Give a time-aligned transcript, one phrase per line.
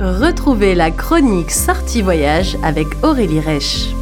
[0.00, 3.94] Retrouvez la chronique Sortie Voyage avec Aurélie Reich.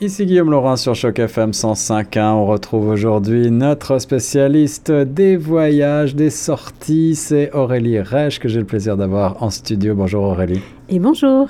[0.00, 2.32] Ici Guillaume Laurin sur Choc FM 105.1.
[2.32, 7.14] On retrouve aujourd'hui notre spécialiste des voyages, des sorties.
[7.14, 9.94] C'est Aurélie Reich que j'ai le plaisir d'avoir en studio.
[9.94, 10.62] Bonjour Aurélie.
[10.88, 11.48] Et bonjour.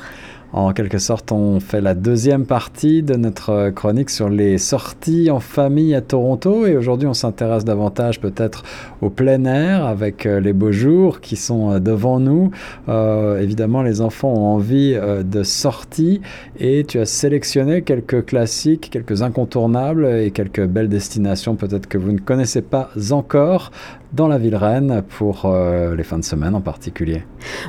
[0.52, 5.38] En quelque sorte, on fait la deuxième partie de notre chronique sur les sorties en
[5.38, 6.66] famille à Toronto.
[6.66, 8.64] Et aujourd'hui, on s'intéresse davantage peut-être
[9.00, 12.50] au plein air avec euh, les beaux jours qui sont euh, devant nous.
[12.88, 16.20] Euh, évidemment, les enfants ont envie de sorties
[16.58, 22.10] et tu as sélectionné quelques classiques, quelques incontournables et quelques belles destinations peut-être que vous
[22.10, 23.70] ne connaissez pas encore
[24.12, 25.54] dans la ville reine pour
[25.96, 27.22] les fins de semaine en particulier.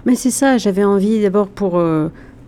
[0.05, 1.79] Mais c'est ça, j'avais envie d'abord pour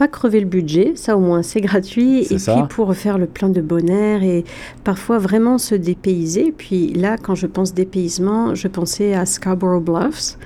[0.03, 3.47] pas crever le budget, ça au moins c'est gratuit, et puis pour faire le plein
[3.47, 4.43] de bon air et
[4.83, 6.53] parfois vraiment se dépayser.
[6.57, 10.37] Puis là, quand je pense dépaysement, je pensais à Scarborough Bluffs.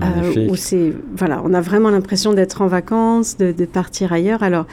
[0.00, 4.44] Euh, où c'est voilà, on a vraiment l'impression d'être en vacances, de, de, partir ailleurs.
[4.44, 4.66] Alors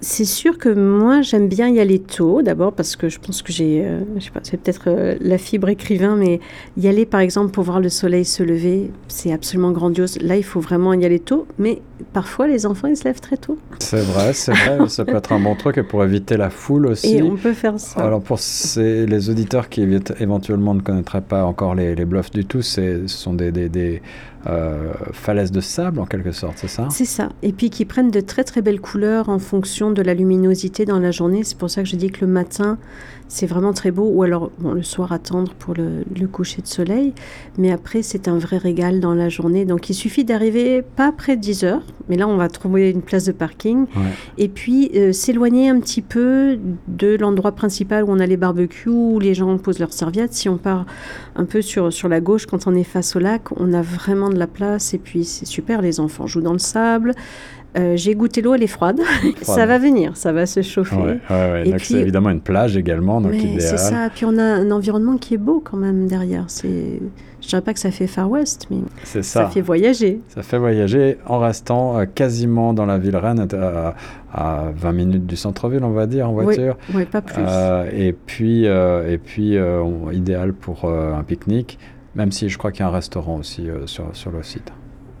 [0.00, 3.52] c'est sûr que moi, j'aime bien y aller tôt, d'abord parce que je pense que
[3.52, 6.40] j'ai, euh, je sais pas, c'est peut-être euh, la fibre écrivain, mais
[6.78, 10.18] y aller par exemple pour voir le soleil se lever, c'est absolument grandiose.
[10.22, 13.36] Là, il faut vraiment y aller tôt, mais parfois les enfants, ils se lèvent très
[13.36, 13.58] tôt.
[13.78, 16.86] C'est vrai, c'est vrai, ça peut être un bon truc et pour éviter la foule
[16.88, 17.16] aussi.
[17.16, 18.00] Et on peut faire ça.
[18.00, 18.38] Alors pour
[18.76, 19.82] les auditeurs qui
[20.18, 24.02] éventuellement ne connaîtraient pas encore les, les bluffs du tout, ce sont des, des, des
[24.46, 26.88] euh, falaises de sable en quelque sorte, c'est ça?
[26.90, 27.28] C'est ça.
[27.42, 30.98] Et puis qui prennent de très très belles couleurs en fonction de la luminosité dans
[30.98, 31.44] la journée.
[31.44, 32.78] C'est pour ça que je dis que le matin,
[33.28, 34.08] c'est vraiment très beau.
[34.08, 37.12] Ou alors bon, le soir attendre pour le, coucher de soleil.
[37.58, 39.66] Mais après, c'est un vrai régal dans la journée.
[39.66, 43.24] Donc il suffit d'arriver pas après 10 heures, mais là on va trouver une place
[43.24, 43.86] de parking.
[44.38, 48.88] Et puis euh, s'éloigner un petit peu de l'endroit principal où on a les barbecues,
[48.88, 50.34] où les gens posent leurs serviettes.
[50.34, 50.86] Si on part
[51.36, 54.30] un peu sur, sur la gauche, quand on est face au lac, on a vraiment
[54.30, 57.14] de la place et puis c'est super, les enfants jouent dans le sable.
[57.78, 59.00] Euh, j'ai goûté l'eau, elle est froide.
[59.42, 61.18] ça va venir, ça va se chauffer.
[61.64, 64.08] et puis, c'est évidemment une plage également, donc C'est ça.
[64.14, 66.44] Puis on a un environnement qui est beau quand même derrière.
[66.48, 67.00] C'est,
[67.40, 69.22] je dirais pas que ça fait Far West, mais ça.
[69.22, 69.46] ça.
[69.48, 70.20] fait voyager.
[70.28, 73.94] Ça fait voyager en restant euh, quasiment dans la ville reine, à,
[74.32, 76.76] à 20 minutes du centre-ville, on va dire, en voiture.
[76.94, 77.42] Oui, pas plus.
[77.46, 79.56] Euh, et puis, et puis
[80.12, 81.78] idéal pour un pique-nique,
[82.14, 84.72] même si je crois qu'il y a un restaurant aussi sur, sur le site.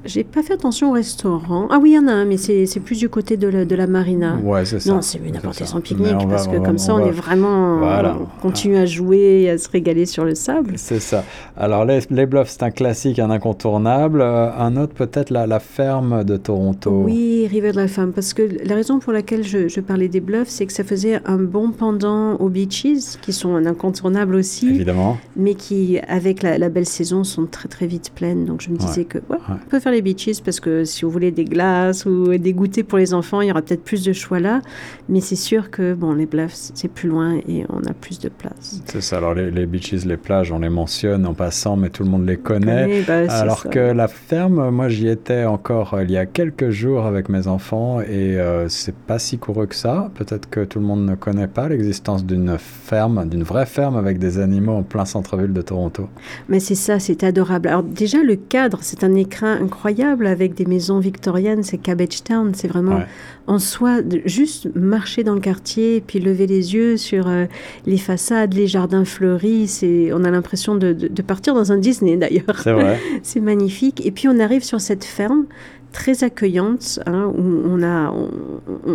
[0.04, 1.68] J'ai pas fait attention au restaurant.
[1.70, 3.74] Ah oui, il y en a un, mais c'est plus du côté de la, de
[3.76, 4.38] la marina.
[4.42, 4.94] Ouais, c'est ça.
[4.94, 7.78] Non, c'est mieux d'apporter son pique-nique parce que comme ça, on, est vraiment.
[7.78, 8.16] Voilà.
[8.18, 10.72] On continue à jouer, à se régaler sur le sable.
[10.76, 11.24] C'est ça.
[11.56, 14.22] Alors, les, les Bluffs, c'est un classique, un incontournable.
[14.22, 17.02] Euh, un autre, peut-être la, la, ferme de Toronto.
[17.04, 18.12] Oui, River de la Ferme.
[18.12, 21.20] Parce que la raison pour laquelle je, je parlais des Bluffs, c'est que ça faisait
[21.26, 24.70] un bon pendant aux beaches, qui sont un incontournable aussi.
[24.70, 25.18] Évidemment.
[25.36, 28.46] Mais qui, avec la, la belle saison, sont très, très vite pleines.
[28.46, 31.10] Donc, je me disais que, ouais, on peut faire les beaches parce que si vous
[31.10, 34.12] voulez des glaces ou des goûters pour les enfants, il y aura peut-être plus de
[34.12, 34.60] choix là.
[35.08, 38.28] Mais c'est sûr que bon, les bluffs, c'est plus loin et on a plus de
[38.28, 38.80] place.
[38.86, 39.18] C'est ça.
[39.18, 42.36] Alors les, beaches, les plages, on les mentionne en passant, mais tout le monde les
[42.36, 43.02] connaît.
[43.06, 47.06] Bah, alors que la ferme, moi j'y étais encore euh, il y a quelques jours
[47.06, 50.10] avec mes enfants et euh, c'est pas si coureux que ça.
[50.14, 54.18] Peut-être que tout le monde ne connaît pas l'existence d'une ferme, d'une vraie ferme avec
[54.18, 56.08] des animaux en plein centre-ville de Toronto.
[56.48, 57.68] Mais c'est ça, c'est adorable.
[57.68, 62.52] Alors déjà le cadre, c'est un écran incroyable avec des maisons victoriennes, c'est Cabbage Town,
[62.54, 63.00] c'est vraiment
[63.46, 67.46] en soi juste marcher dans le quartier puis lever les yeux sur euh,
[67.86, 72.16] les façades, les jardins fleuris, c'est on a l'impression de, de, partir dans un Disney
[72.16, 72.64] d'ailleurs.
[73.22, 74.04] C'est magnifique.
[74.06, 75.46] Et puis on arrive sur cette ferme
[75.92, 78.12] très accueillante, hein, où on a,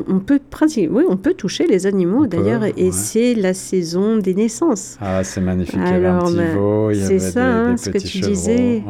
[0.08, 0.40] on, peut
[0.90, 4.98] oui, on peut toucher les animaux d'ailleurs, et c'est la saison des naissances.
[5.02, 5.80] Ah, c'est magnifique.
[5.84, 8.84] il y avait un petit veau, il y avait ça, hein, ce que tu disais.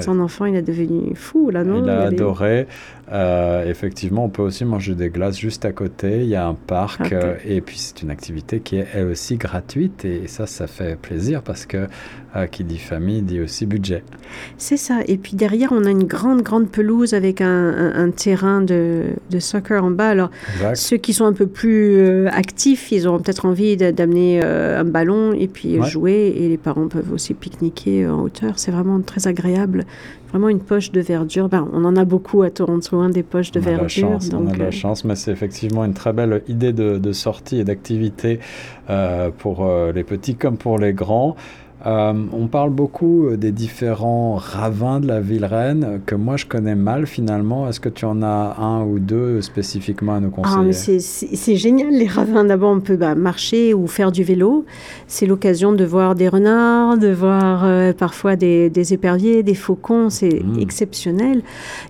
[0.00, 1.82] Son enfant, il est devenu fou là, non?
[1.82, 2.66] Il a adoré.
[3.10, 6.20] Euh, effectivement, on peut aussi manger des glaces juste à côté.
[6.20, 9.36] Il y a un parc euh, et puis c'est une activité qui est elle aussi
[9.36, 11.88] gratuite et ça, ça fait plaisir parce que
[12.36, 14.02] euh, qui dit famille dit aussi budget.
[14.56, 15.00] C'est ça.
[15.06, 19.84] Et puis derrière, on a une grande, grande pelouse avec un, terrain de, de, soccer
[19.84, 20.08] en bas.
[20.08, 20.30] Alors,
[20.74, 25.48] ceux qui sont un peu plus actifs, ils auront peut-être envie d'amener un ballon et
[25.48, 26.34] puis jouer.
[26.36, 28.54] Et les parents peuvent aussi pique-niquer en hauteur.
[28.56, 29.84] C'est vraiment très agréable
[30.32, 31.48] vraiment une poche de verdure.
[31.48, 34.08] Ben, on en a beaucoup à Toronto, hein, des poches de on verdure.
[34.08, 37.12] A on a de la euh, chance, mais c'est effectivement une très belle idée de,
[37.12, 38.40] sortie et d'activité
[38.88, 41.36] euh, pour euh, les petits comme pour les grands.
[41.84, 46.36] Euh, on parle beaucoup euh, des différents ravins de la ville reine euh, que moi
[46.36, 47.68] je connais mal finalement.
[47.68, 51.00] Est-ce que tu en as un ou deux spécifiquement à nous Ah, conseiller?
[51.00, 52.44] c'est- génial, les ravins.
[52.44, 54.64] D'abord, on peut bah, marcher ou faire du vélo.
[55.08, 60.08] C'est l'occasion de voir des renards, de voir euh, parfois des, des éperviers, des faucons.
[60.08, 60.60] C'est Mm.
[60.60, 61.42] exceptionnel.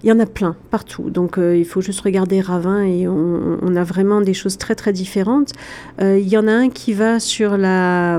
[0.05, 1.11] Il y en a plein, partout.
[1.11, 4.75] Donc, euh, il faut juste regarder ravins et on, on a vraiment des choses très,
[4.75, 5.53] très différentes.
[6.01, 8.19] Il y en a un qui va sur la,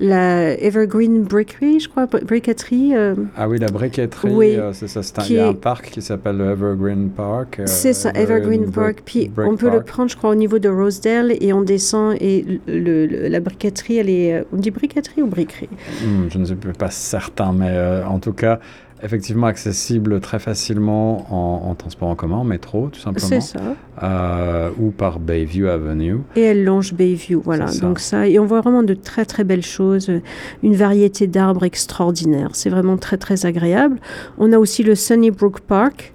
[0.00, 2.94] la Evergreen Brickery, je crois, briqueterie.
[2.94, 5.02] euh, Ah oui, la briqueterie, Oui, euh, c'est ça.
[5.02, 7.58] c'est un- qui Il y a un parc qui s'appelle le Evergreen Park.
[7.60, 9.02] euh, C'est ça, Evergreen Park.
[9.04, 12.44] Puis on peut le prendre, je crois, au niveau de Rosedale et on descend et
[12.66, 14.44] le, le- la briqueterie, elle est.
[14.52, 15.68] On dit briqueterie ou briquerie
[16.04, 18.60] Hmm, je ne suis pas certain, mais euh, en tout cas,
[19.02, 23.60] effectivement accessible très facilement en, en transport en commun, en métro, tout simplement, C'est ça.
[24.02, 26.18] euh, ou par Bayview Avenue.
[26.36, 27.66] Et elle longe Bayview, voilà.
[27.68, 27.86] C'est ça.
[27.86, 30.20] Donc ça, et on voit vraiment de très très belles choses, euh,
[30.62, 32.50] une variété d'arbres extraordinaire.
[32.52, 33.98] C'est vraiment très très agréable.
[34.38, 36.12] On a aussi le Sunnybrook Park.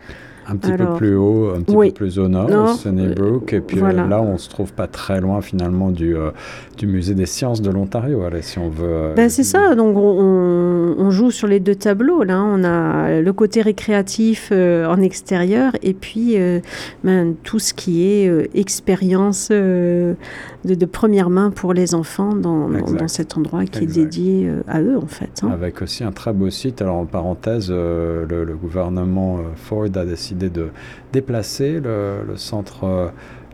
[0.50, 1.88] Un petit Alors, peu plus haut, un petit oui.
[1.90, 3.52] peu plus au nord, Non, Sunnybrook.
[3.52, 4.08] Et puis euh, voilà.
[4.08, 6.32] là, on se trouve pas très loin finalement du, euh,
[6.78, 8.86] du musée des sciences de l'Ontario, allez, si on veut.
[8.88, 12.24] euh, Ben, c'est ça, donc on, on- joue sur les deux tableaux.
[12.24, 16.60] Là, on a le côté récréatif euh, en extérieur et puis euh,
[17.04, 20.16] ben, tout ce qui est expérience de,
[20.64, 23.98] de première main pour les enfants dans, dans- cet endroit qui Exact.
[24.00, 25.42] est dédié à eux, en fait.
[25.44, 25.50] hein.
[25.54, 26.82] Avec aussi un très beau site.
[26.82, 30.70] Alors, en parenthèse, le, le gouvernement Ford a décidé de
[31.14, 33.08] déplacer le, le centre euh,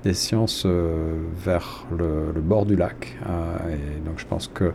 [0.03, 1.13] des sciences euh,
[1.45, 3.18] vers le, le bord du lac.
[3.25, 4.65] Euh, et donc, je pense que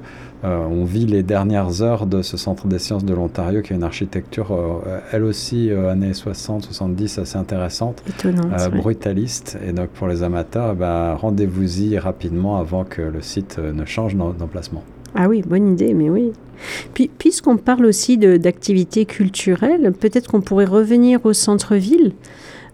[0.44, 3.76] euh, on vit les dernières heures de ce centre des sciences de l'Ontario, qui a
[3.76, 4.56] une architecture,
[5.12, 8.02] elle aussi, années 60-70, assez intéressante.
[8.08, 8.48] Étonnant.
[8.56, 8.78] C'est vrai.
[8.78, 9.58] brutaliste.
[9.66, 14.32] Et donc, pour les amateurs, ben, rendez-vous-y rapidement avant que le site ne change d'em-
[14.38, 14.82] d'emplacement.
[15.14, 16.32] Ah oui, bonne idée, mais oui.
[16.94, 22.12] Puis, puisqu'on parle aussi de- d'activités culturelles, peut-être qu'on pourrait revenir au centre-ville.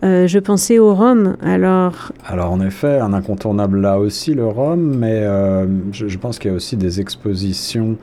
[0.03, 1.37] Euh, je pensais au Rhum.
[1.43, 6.39] Alors, Alors en effet, un incontournable là aussi, le Rhum, mais euh, je, je pense
[6.39, 7.97] qu'il y a aussi des expositions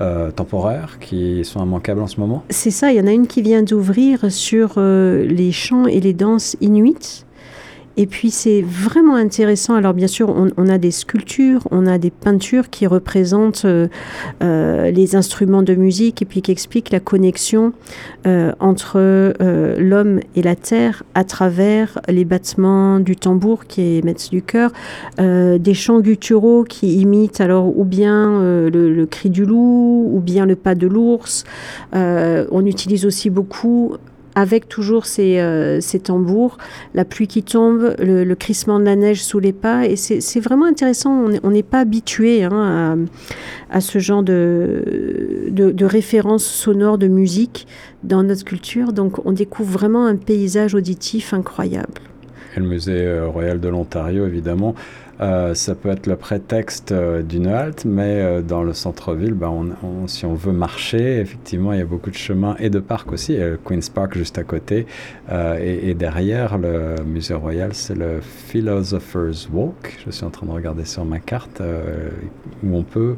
[0.00, 2.42] euh, temporaires qui sont immanquables en ce moment.
[2.50, 6.12] c'est ça, il y en a une qui vient d'ouvrir sur les chants et les
[6.14, 7.26] danses inuites.
[7.96, 9.74] Et puis c'est vraiment intéressant.
[9.74, 13.88] Alors bien sûr, on, on a des sculptures, on a des peintures qui représentent euh,
[14.42, 17.72] euh, les instruments de musique et puis qui expliquent la connexion
[18.26, 18.98] euh, entre
[19.78, 24.70] l'homme et la terre à travers les battements du tambour qui émettent du cœur,
[25.18, 30.56] des chants gutturaux qui imitent alors ou bien le, cri du loup ou bien le
[30.56, 31.44] pas de l'ours.
[31.92, 33.96] On utilise aussi beaucoup
[34.34, 36.56] avec toujours ces, euh, ces tambours,
[36.94, 39.86] la pluie qui tombe, le, crissement de la neige sous les pas.
[39.86, 41.24] Et c'est vraiment intéressant.
[41.42, 43.06] On n'est- pas habitué hein,
[43.70, 44.82] à, à ce genre de,
[45.50, 47.66] de, de références sonores de musique
[48.02, 48.92] dans notre culture.
[48.92, 52.00] Donc on découvre vraiment un paysage auditif incroyable.
[52.56, 54.74] Et le musée euh, royal de l'Ontario, évidemment,
[55.20, 59.66] euh, ça peut être le prétexte euh, d'une halte, mais euh, dans le centre-ville, ben,
[60.06, 63.34] si on veut marcher, effectivement, il y a beaucoup de chemins et de parcs aussi.
[63.34, 64.86] Il y a le Queen's Park juste à côté.
[65.30, 69.98] et, derrière le musée royal, c'est le Philosopher's Walk.
[70.04, 71.62] Je suis en train de regarder sur ma carte,
[72.62, 73.16] où on peut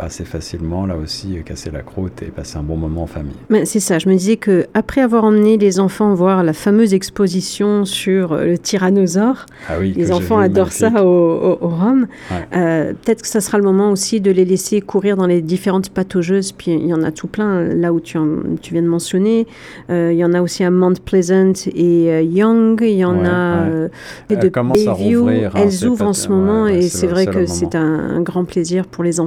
[0.00, 3.34] assez facilement, là aussi, casser la croûte et passer un bon moment en famille.
[3.50, 6.94] Mais C'est ça, je me disais que après avoir emmené les enfants voir la fameuse
[6.94, 10.96] exposition sur euh, le tyrannosaure, Ah oui, les enfants adorent magnifique.
[10.98, 12.36] ça au, au, au Rhum, Ouais.
[12.58, 15.90] euh, peut-être que ça sera le moment aussi de les laisser courir dans les différentes
[15.90, 18.88] pataugeuses, puis il y en a tout plein, là où tu, en- tu viens de
[18.88, 19.46] mentionner,
[19.90, 23.18] Euh, il y en a aussi à Mount Pleasant et euh, Young, il y en
[23.20, 23.70] Ouais, a ouais.
[23.70, 23.88] euh,
[24.28, 27.74] Elles de Bayview, rouvrir, hein, elles ouvrent en ce moment et c'est vrai que c'est
[27.74, 29.21] un, un grand plaisir pour les enfants.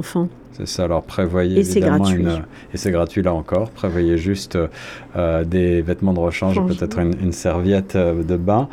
[0.58, 2.22] C'est ça, alors prévoyez Et c'est évidemment gratuit.
[2.22, 2.44] une...
[2.74, 4.58] Et c'est gratuit là encore, prévoyez juste
[5.18, 6.78] euh, des vêtements de rechange, Change.
[6.78, 8.70] peut-être une, une serviette euh, de bain.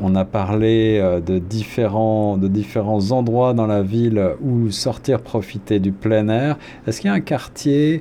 [0.00, 5.78] On a parlé euh, de, différents, de différents endroits dans la ville où sortir profiter
[5.78, 6.56] du plein air.
[6.86, 8.00] Est-ce qu'il y a un quartier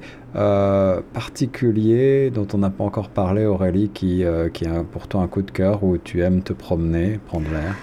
[1.14, 5.42] particulier dont on n'a pas encore parlé, Aurélie, qui, qui a pour toi un coup
[5.42, 7.74] de cœur, où tu aimes te promener, prendre l'air?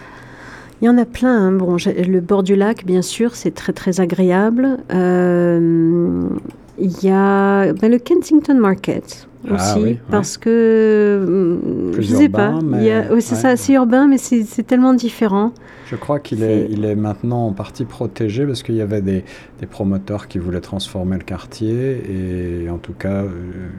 [0.83, 1.47] Il y en a plein.
[1.49, 1.53] hein.
[1.53, 4.79] Bon, le bord du lac, bien sûr, c'est très très agréable.
[4.93, 6.29] Euh,
[6.79, 10.01] Il y a ben, le Kensington Market Ah aussi, oui, ouais.
[10.11, 12.61] parce que hum, Plus je sais urbain, pas.
[13.21, 13.41] c'est ouais.
[13.41, 15.53] ça, c'est urbain, mais c'est tellement différent.
[15.85, 19.25] Je crois qu'il est, il est maintenant en partie protégé parce qu'il y avait des,
[19.61, 22.03] des promoteurs qui voulaient transformer le quartier
[22.65, 23.29] et en tout cas, euh,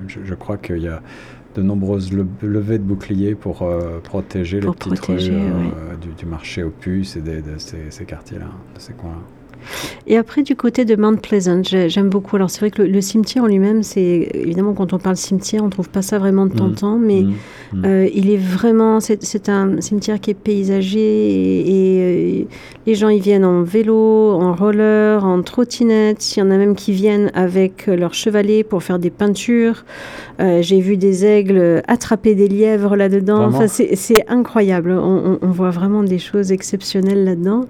[0.07, 1.01] je, je crois qu'il y a
[1.55, 5.91] de nombreuses le- levées de boucliers pour euh, protéger Pour les petites protéger, rues euh,
[5.91, 5.97] ouais.
[6.01, 9.17] du, du marché aux puces et des- de ces, ces quartiers-là, de ces coins-là.
[10.07, 12.35] Et après, du côté de Mount Pleasant, j'aime beaucoup.
[12.35, 15.69] Alors, c'est vrai que le, cimetière en lui-même, c'est évidemment quand on parle cimetière, on
[15.69, 17.05] trouve pas ça vraiment de tentant, mmh.
[17.05, 17.33] mais mmh.
[17.73, 17.85] Mmh.
[17.85, 18.99] Euh, il est vraiment.
[18.99, 22.45] C'est un cimetière qui est paysager et, euh,
[22.85, 26.35] les gens y viennent en vélo, en roller, en trottinette.
[26.35, 29.85] Il y en a même qui viennent avec leur chevalet pour faire des peintures.
[30.39, 33.45] Euh, j'ai vu des aigles attraper des lièvres là-dedans.
[33.45, 34.91] Enfin, c'est incroyable.
[34.91, 37.65] On, on, voit vraiment des choses exceptionnelles là-dedans.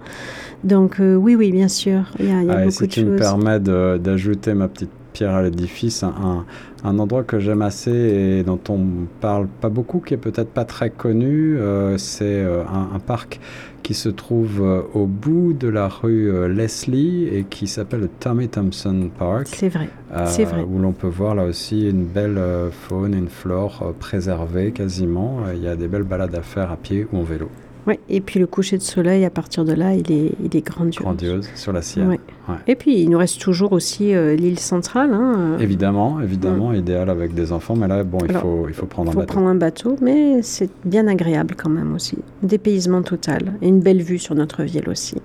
[0.64, 2.74] Donc oui, oui, bien sûr, il y a, il y a ah, beaucoup choses.
[2.74, 6.46] Si tu me permets d'ajouter ma petite pierre à l'édifice, un,
[6.84, 10.66] un, endroit que j'aime assez et dont on parle pas beaucoup, qui est peut-être pas
[10.66, 13.40] très connu, euh, c'est euh, un, parc
[13.84, 14.62] qui se trouve
[14.94, 19.48] au bout de la rue Leslie et qui s'appelle le Tommy Thompson Park.
[19.48, 19.90] C'est vrai,
[20.25, 20.63] c'est vrai.
[20.63, 22.40] Où l'on peut voir là aussi une belle
[22.72, 25.42] faune et une flore préservées quasiment.
[25.54, 27.50] Il y a des belles balades à faire à pied ou en vélo.
[27.88, 30.66] Oui, et puis le coucher de soleil, à partir de là, il est, il est
[30.66, 31.04] grandiose.
[31.04, 32.08] Grandiose sur la Sierre.
[32.08, 32.20] Ouais.
[32.68, 35.13] Et puis, il nous reste toujours aussi euh, l'île centrale.
[35.13, 35.60] Hein, euh.
[35.60, 39.13] Évidemment, évidemment, idéal avec des enfants, mais là, bon, il, faut, il faut prendre un
[39.13, 39.25] bateau.
[39.25, 42.18] Il faut prendre un bateau, mais c'est bien agréable quand même aussi.
[42.42, 45.16] Dépaysement total et une belle vue sur notre ville aussi.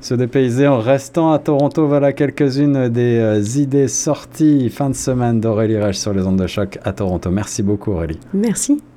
[0.00, 5.40] Se dépayser en restant à Toronto, voilà quelques-unes des euh, idées sorties fin de semaine
[5.40, 7.30] d'Aurélie Reich sur les ondes de choc à Toronto.
[7.30, 8.20] Merci beaucoup Aurélie.
[8.32, 8.80] Merci.